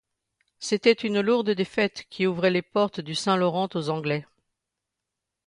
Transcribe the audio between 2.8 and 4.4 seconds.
du Saint-Laurent aux Anglais.